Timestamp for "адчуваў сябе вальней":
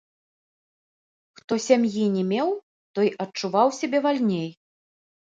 3.29-4.51